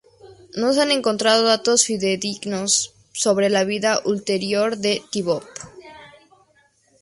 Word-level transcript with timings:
No 0.55 0.73
se 0.73 0.81
han 0.81 0.89
encontrado 0.89 1.43
datos 1.43 1.85
fidedignos 1.85 2.95
sobre 3.13 3.51
la 3.51 3.65
vida 3.65 4.01
ulterior 4.03 4.75
de 4.77 5.03
Titov. 5.11 5.43